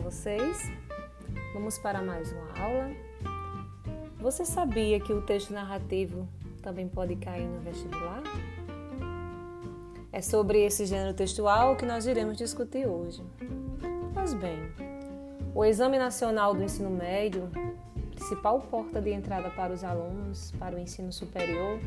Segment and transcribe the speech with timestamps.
[0.00, 0.70] vocês?
[1.54, 2.90] Vamos para mais uma aula.
[4.20, 6.28] Você sabia que o texto narrativo
[6.60, 8.22] também pode cair no vestibular?
[10.12, 13.24] É sobre esse gênero textual que nós iremos discutir hoje.
[14.12, 14.58] Pois bem,
[15.54, 17.48] o Exame Nacional do Ensino Médio,
[18.14, 21.80] principal porta de entrada para os alunos para o ensino superior,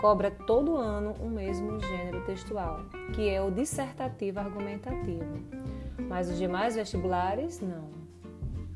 [0.00, 2.80] cobra todo ano o mesmo gênero textual,
[3.14, 5.59] que é o dissertativo argumentativo,
[6.00, 7.90] mas os demais vestibulares não.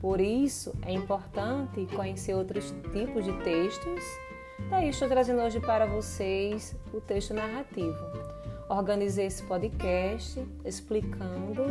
[0.00, 4.04] Por isso é importante conhecer outros tipos de textos.
[4.68, 7.98] Daí estou trazendo hoje para vocês o texto narrativo.
[8.68, 11.62] Organizei esse podcast explicando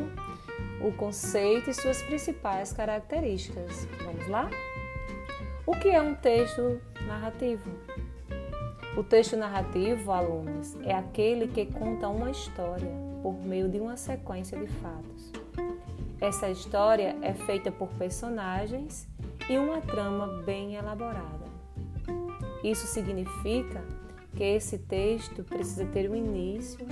[0.82, 3.88] o conceito e suas principais características.
[4.04, 4.50] Vamos lá?
[5.66, 7.70] O que é um texto narrativo?
[8.98, 12.92] O texto narrativo, alunos, é aquele que conta uma história
[13.24, 15.43] por meio de uma sequência de fatos.
[16.24, 19.06] Essa história é feita por personagens
[19.50, 21.44] e uma trama bem elaborada.
[22.64, 23.84] Isso significa
[24.34, 26.88] que esse texto precisa ter um início,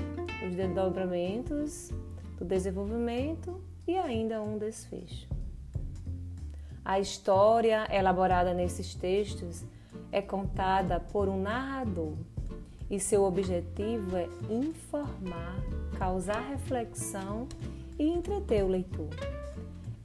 [0.46, 1.92] os desdobramentos
[2.38, 5.30] do desenvolvimento e ainda um desfecho.
[6.84, 9.64] A história elaborada nesses textos
[10.12, 12.18] é contada por um narrador
[12.90, 15.56] e seu objetivo é informar,
[15.98, 17.48] causar reflexão
[18.02, 19.10] e entreter o leitor.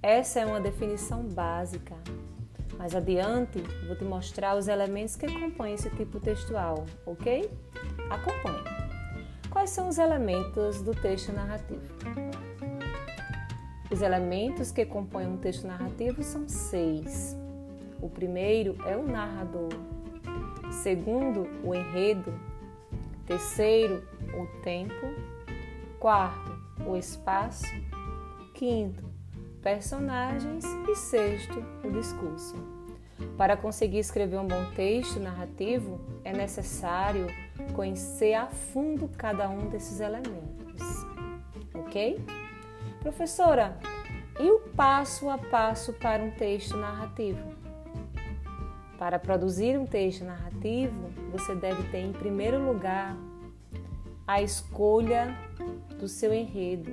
[0.03, 1.97] Essa é uma definição básica.
[2.77, 7.51] Mais adiante, vou te mostrar os elementos que compõem esse tipo textual, ok?
[8.11, 8.63] Acompanhe.
[9.49, 11.95] Quais são os elementos do texto narrativo?
[13.91, 17.35] Os elementos que compõem um texto narrativo são seis.
[18.03, 19.71] O primeiro é o narrador,
[20.71, 22.39] segundo, o enredo,
[23.25, 25.07] terceiro, o tempo,
[25.99, 27.65] quarto, o espaço,
[28.57, 29.05] quinto,
[29.63, 32.57] personagens e sexto, o discurso.
[33.37, 37.27] Para conseguir escrever um bom texto narrativo, é necessário
[37.75, 41.07] conhecer a fundo cada um desses elementos.
[41.75, 42.19] Ok?
[43.01, 43.79] Professora,
[44.41, 47.55] e o passo a passo para um texto narrativo?
[48.99, 53.15] Para produzir um texto narrativo, você deve ter em primeiro lugar
[54.27, 55.37] a escolha
[55.99, 56.93] do seu enredo,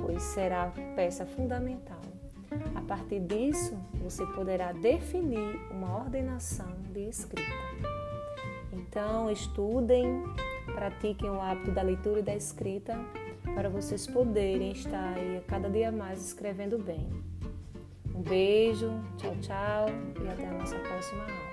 [0.00, 2.00] pois será peça fundamental.
[2.74, 7.50] A partir disso, você poderá definir uma ordenação de escrita.
[8.72, 10.24] Então, estudem,
[10.66, 12.98] pratiquem o hábito da leitura e da escrita
[13.54, 17.08] para vocês poderem estar aí cada dia mais escrevendo bem.
[18.14, 19.86] Um beijo, tchau, tchau
[20.24, 21.47] e até a nossa próxima aula.